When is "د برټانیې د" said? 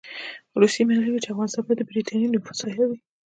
1.77-2.33